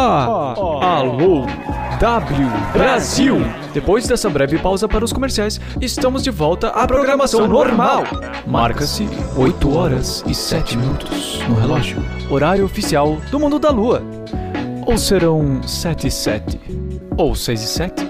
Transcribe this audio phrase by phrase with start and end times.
[0.00, 1.44] Alô,
[1.98, 3.34] W Brasil.
[3.74, 8.04] Depois dessa breve pausa para os comerciais, estamos de volta à programação normal.
[8.46, 12.00] Marca-se 8 horas e 7 minutos no relógio.
[12.30, 14.00] Horário oficial do mundo da lua.
[14.86, 16.60] Ou serão 7 e 7?
[17.16, 18.08] Ou 6 e 7?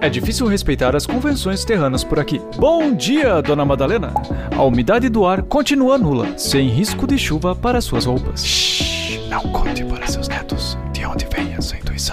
[0.00, 2.40] É difícil respeitar as convenções terranas por aqui.
[2.56, 4.12] Bom dia, dona Madalena.
[4.56, 8.44] A umidade do ar continua nula, sem risco de chuva para suas roupas.
[8.44, 10.57] Shhh, não conte para seus netos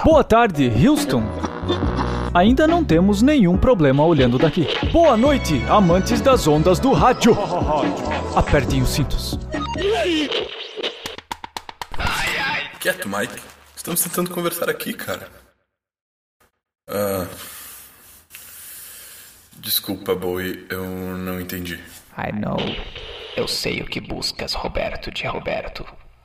[0.04, 1.22] Boa tarde, Houston.
[2.34, 4.66] Ainda não temos nenhum problema olhando daqui.
[4.92, 7.36] Boa noite, amantes das ondas do rádio.
[8.34, 9.38] Apertem os cintos.
[12.80, 13.42] Quieto, Mike.
[13.74, 15.28] Estamos tentando conversar aqui, cara.
[16.88, 17.26] Ah.
[19.58, 21.82] Desculpa, Bowie, eu não entendi.
[22.16, 22.58] I know.
[23.36, 25.84] Eu sei o que buscas, Roberto de Roberto.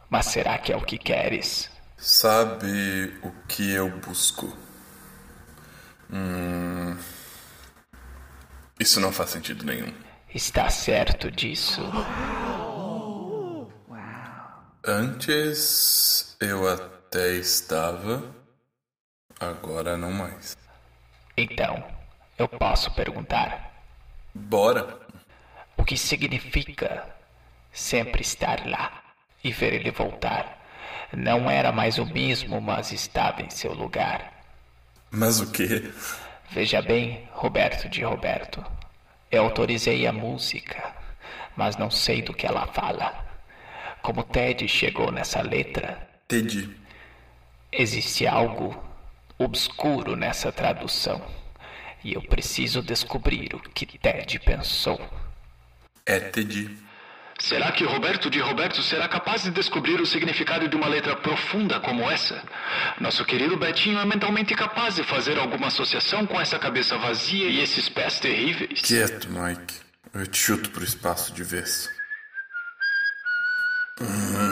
[0.10, 1.72] Mas será que é o que queres?
[2.02, 4.58] Sabe o que eu busco?
[6.12, 6.98] Hum.
[8.80, 9.94] Isso não faz sentido nenhum.
[10.34, 11.80] Está certo disso?
[14.84, 18.34] Antes eu até estava,
[19.40, 20.58] agora não mais.
[21.38, 21.88] Então,
[22.36, 23.76] eu posso perguntar:
[24.34, 25.00] Bora.
[25.78, 27.08] o que significa
[27.72, 29.04] sempre estar lá
[29.44, 30.61] e ver ele voltar?
[31.14, 34.32] Não era mais o mesmo, mas estava em seu lugar.
[35.10, 35.92] Mas o quê?
[36.50, 38.64] Veja bem, Roberto de Roberto.
[39.30, 40.94] Eu autorizei a música,
[41.56, 43.26] mas não sei do que ela fala.
[44.02, 46.76] Como Ted chegou nessa letra, Teddy.
[47.72, 48.82] existe algo
[49.38, 51.22] obscuro nessa tradução.
[52.04, 55.00] E eu preciso descobrir o que Ted pensou.
[56.06, 56.78] É Teddy.
[57.42, 61.80] Será que Roberto de Roberto será capaz de descobrir o significado de uma letra profunda
[61.80, 62.40] como essa?
[63.00, 67.60] Nosso querido Betinho é mentalmente capaz de fazer alguma associação com essa cabeça vazia e
[67.60, 68.82] esses pés terríveis?
[68.82, 69.74] Quieto, Mike.
[70.14, 71.90] Eu te chuto pro espaço de vez.
[74.00, 74.51] Hum.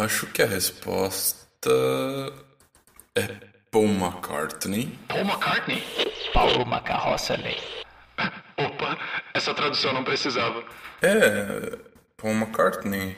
[0.00, 1.68] Acho que a resposta
[3.14, 3.22] é
[3.70, 4.98] Paul McCartney.
[5.08, 5.84] Paul McCartney?
[6.32, 7.58] Paulo Macarroça Lei.
[8.56, 8.98] Opa,
[9.34, 10.64] essa tradução não precisava.
[11.02, 11.78] É,
[12.16, 13.14] Paul McCartney.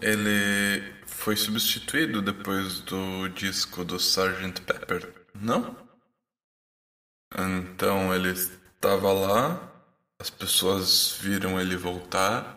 [0.00, 4.62] Ele foi substituído depois do disco do Sgt.
[4.62, 5.76] Pepper, não?
[7.36, 9.70] Então ele estava lá,
[10.18, 12.56] as pessoas viram ele voltar.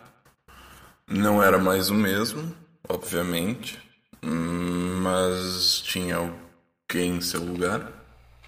[1.06, 2.56] Não era mais o mesmo,
[2.88, 3.78] obviamente,
[4.22, 7.88] mas tinha alguém em seu lugar?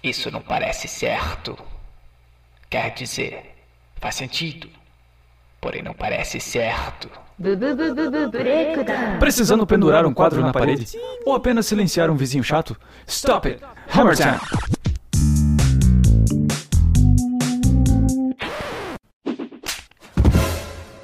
[0.03, 1.57] Isso não parece certo.
[2.69, 3.55] Quer dizer,
[3.99, 4.69] faz sentido,
[5.59, 7.09] porém não parece certo.
[9.19, 12.77] Precisando pendurar um quadro na parede ou apenas silenciar um vizinho chato?
[13.07, 13.61] Stop it!
[13.89, 14.39] Hammer time!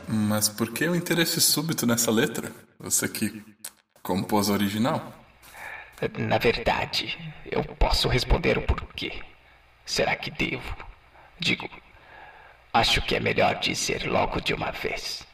[0.07, 2.51] Mas por que o interesse súbito nessa letra?
[2.83, 3.43] Você que
[4.01, 5.13] compôs original?
[6.17, 7.15] Na verdade,
[7.45, 9.21] eu posso responder o porquê.
[9.85, 10.75] Será que devo?
[11.39, 11.69] Digo,
[12.73, 15.27] acho que é melhor dizer logo de uma vez.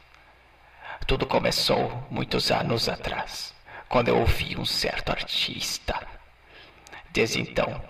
[1.06, 3.54] Tudo começou muitos anos atrás,
[3.88, 6.06] quando eu ouvi um certo artista.
[7.10, 7.82] Desde então,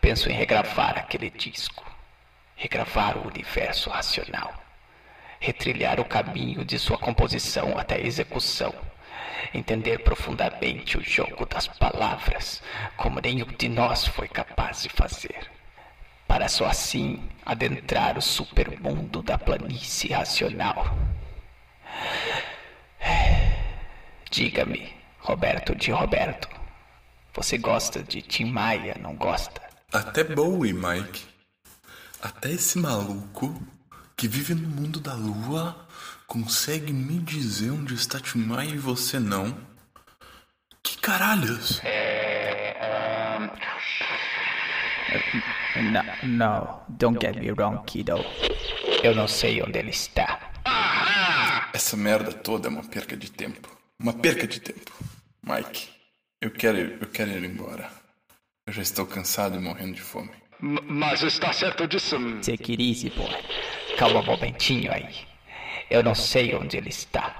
[0.00, 1.86] penso em regravar aquele disco,
[2.56, 4.52] regravar o universo racional,
[5.38, 8.74] retrilhar o caminho de sua composição até a execução,
[9.52, 12.62] entender profundamente o jogo das palavras,
[12.96, 15.50] como nenhum de nós foi capaz de fazer,
[16.26, 20.96] para só assim adentrar o supermundo da planície racional.
[24.30, 26.48] Diga-me, Roberto de Roberto,
[27.32, 29.60] você gosta de Tim Maia, não gosta?
[29.92, 31.24] Até Bowie, Mike.
[32.20, 33.54] Até esse maluco
[34.24, 35.86] que vive no mundo da lua
[36.26, 39.54] consegue me dizer onde está Tim Maia e você não?
[40.82, 41.82] Que caralhos?
[45.76, 48.24] No, no, don't get me wrong, kiddo.
[49.02, 50.40] Eu não sei onde ele está.
[51.74, 53.68] Essa merda toda é uma perca de tempo.
[54.00, 54.90] Uma perca de tempo.
[55.42, 55.90] Mike,
[56.40, 57.90] eu quero, eu quero ir embora.
[58.66, 60.30] Eu já estou cansado e morrendo de fome.
[60.62, 62.16] M- mas está certo disso.
[62.40, 63.28] Take it easy, boy.
[63.98, 65.26] Calma um momentinho aí.
[65.90, 67.34] Eu não sei onde ele está,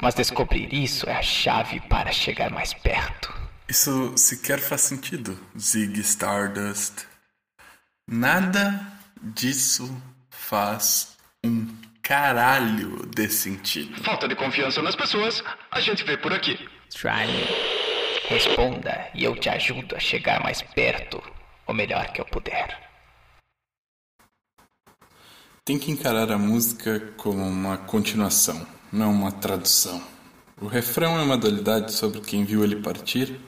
[0.00, 3.32] mas descobrir isso é a chave para chegar mais perto.
[3.68, 7.06] Isso sequer faz sentido, Zig Stardust.
[8.08, 8.80] Nada
[9.22, 11.68] disso faz um
[12.02, 14.02] caralho de sentido.
[14.02, 16.58] Falta de confiança nas pessoas, a gente vê por aqui.
[16.94, 17.46] Charlie,
[18.28, 21.22] responda e eu te ajudo a chegar mais perto,
[21.66, 22.91] o melhor que eu puder.
[25.72, 30.02] Tem que encarar a música como uma continuação, não uma tradução.
[30.60, 33.40] O refrão é uma dualidade sobre quem viu ele partir,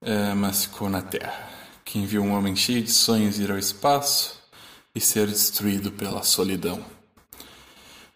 [0.00, 1.46] é, mas ficou na terra.
[1.84, 4.40] Quem viu um homem cheio de sonhos ir ao espaço
[4.94, 6.82] e ser destruído pela solidão.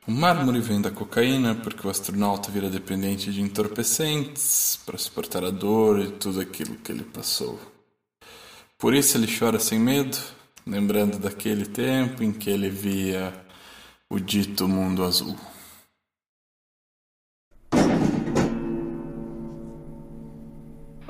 [0.06, 5.50] O mármore vem da cocaína porque o astronauta vira dependente de entorpecentes para suportar a
[5.50, 7.61] dor e tudo aquilo que ele passou.
[8.79, 10.17] Por isso ele chora sem medo,
[10.69, 13.32] lembrando daquele tempo em que ele via
[14.11, 15.37] o dito mundo azul.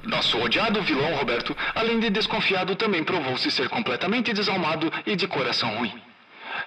[0.04, 5.76] Nosso odiado vilão Roberto, além de desconfiado, também provou-se ser completamente desalmado e de coração
[5.76, 5.92] ruim.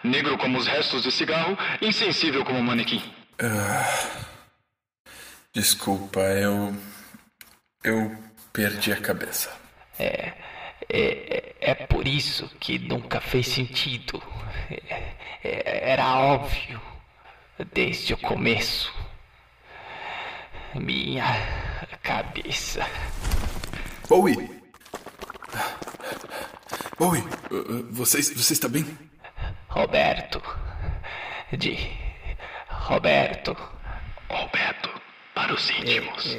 [0.03, 3.01] Negro como os restos de cigarro, insensível como um manequim.
[5.53, 6.75] Desculpa, eu.
[7.83, 8.15] Eu
[8.53, 9.51] perdi a cabeça.
[9.97, 10.33] É,
[10.91, 14.21] é, é por isso que nunca fez sentido.
[14.69, 16.81] É, é, era óbvio
[17.73, 18.93] desde o começo.
[20.75, 21.25] Minha
[22.01, 22.85] cabeça.
[24.07, 24.61] Bowie!
[26.97, 27.21] Bowie,
[27.51, 28.85] uh, uh, você, você está bem?
[29.67, 30.41] Roberto.
[31.57, 31.77] De.
[32.69, 33.55] Roberto.
[34.29, 34.89] Roberto,
[35.33, 36.35] para os íntimos.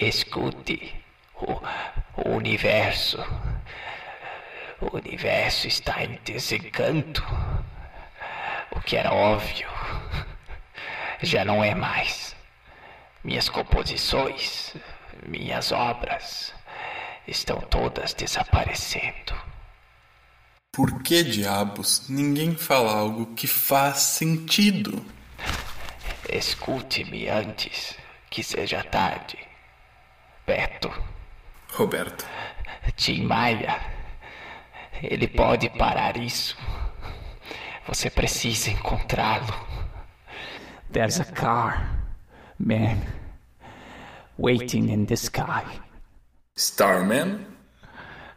[0.00, 0.94] Escute.
[1.34, 1.60] O,
[2.22, 3.18] o universo.
[4.80, 7.22] O universo está em desencanto.
[8.70, 9.68] O que era óbvio.
[11.20, 12.34] Já não é mais.
[13.22, 14.74] Minhas composições,
[15.26, 16.54] minhas obras
[17.28, 19.34] estão todas desaparecendo.
[20.72, 25.04] Por que diabos ninguém fala algo que faz sentido?
[26.26, 27.98] Escute-me antes
[28.30, 29.50] que seja tarde.
[30.50, 30.92] Beto,
[31.74, 32.26] Roberto,
[32.96, 33.80] Tim Maia,
[35.00, 36.58] ele pode parar isso.
[37.86, 39.54] Você precisa encontrá-lo.
[40.90, 42.04] There's a car,
[42.58, 42.98] man,
[44.38, 45.62] waiting in the sky.
[46.56, 47.46] Starman?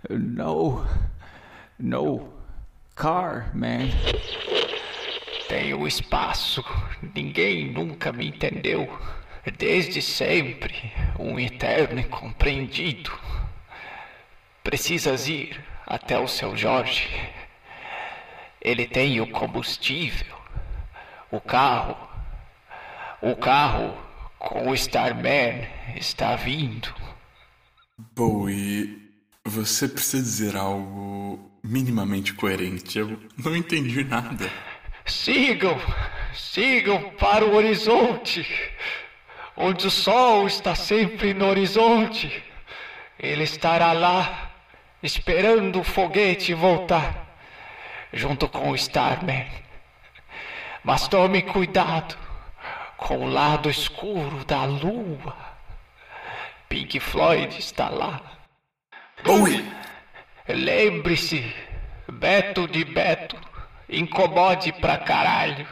[0.07, 0.85] No.
[1.79, 2.31] No.
[2.93, 3.89] Car, man.
[5.47, 6.63] Tem o espaço.
[7.15, 8.87] Ninguém nunca me entendeu.
[9.51, 13.11] Desde sempre, um eterno incompreendido.
[14.63, 17.09] Precisas ir até o seu Jorge.
[18.61, 20.35] Ele tem o combustível,
[21.29, 21.97] o carro.
[23.21, 23.97] O carro
[24.39, 26.93] com o Starman está vindo.
[28.15, 29.11] Bowie,
[29.43, 32.99] você precisa dizer algo minimamente coerente.
[32.99, 34.49] Eu não entendi nada.
[35.05, 35.77] Sigam,
[36.33, 38.45] sigam para o horizonte,
[39.55, 42.43] onde o sol está sempre no horizonte.
[43.19, 44.51] Ele estará lá,
[45.01, 47.37] esperando o foguete voltar,
[48.11, 49.45] junto com o Starman.
[50.83, 52.17] Mas tome cuidado
[52.97, 55.35] com o lado escuro da lua.
[56.67, 58.21] Pink Floyd está lá.
[59.23, 59.63] Bowie!
[60.47, 61.53] Lembre-se,
[62.11, 63.37] Beto de Beto,
[63.89, 65.65] incomode pra caralho.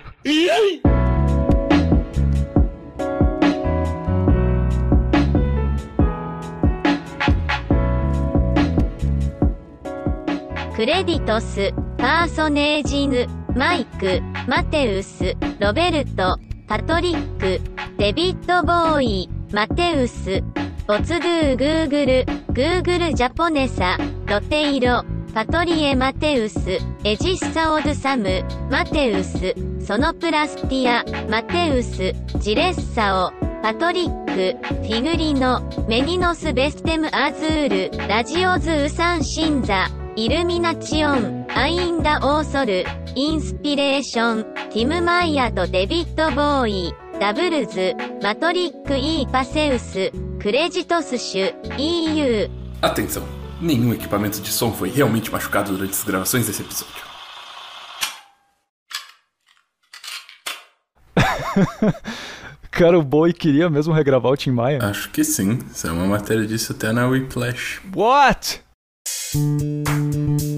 [10.81, 17.61] クレディトス、パーソネージング、マイク、マテウス、ロベルト、パトリック、
[17.99, 20.41] デビッド・ボーイ、マテウス、
[20.87, 25.03] ボツドゥーグーグル、グーグルジャポネサ、ロテイロ、
[25.35, 29.53] パトリエ・マテウス、エジッサ・オドサム、マテウス、
[29.85, 42.84] ソノプラスティア、マテウス、ジレッサオ、パトリック、フィグリノ、メニノス・ベステム・アズール、ラジオズ・ウサン・シンザ、イルミナチオン、アインダ・オーソル、
[43.14, 52.48] インスピレーション、ティム・マイヤとデビッド・ボーイ、ダブルズ、マトリック・イー・パセウス、クレジトス種、EU、
[52.82, 53.22] Atenção!
[53.60, 57.06] Nenhum equipamento de som foi realmente machucado durante as gravações desse episódio.
[62.70, 64.78] Cara, o Bowie queria mesmo regravar o Tim Maia.
[64.82, 65.58] Acho que sim.
[65.72, 67.80] Isso é uma matéria disso até na Whiplash.
[67.94, 68.60] What?
[69.33, 70.50] うん。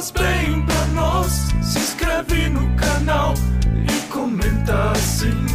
[0.00, 1.50] faz bem pra nós.
[1.60, 3.34] Se inscreve no canal
[3.86, 5.46] e comenta assim.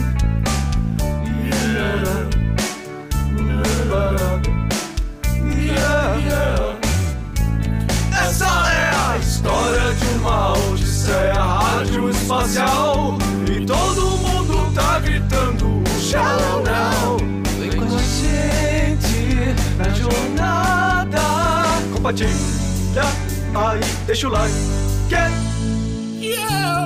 [1.43, 2.29] Yeah,
[5.57, 6.77] yeah, yeah,
[8.23, 13.17] Essa é a história de uma odisseia rádio espacial.
[13.49, 17.17] E todo mundo tá gritando: Shalom now!
[17.59, 21.21] Vem com a gente na jornada
[21.93, 23.34] compartilha.
[23.55, 24.53] Aí, deixa o like.
[26.19, 26.84] Yeah.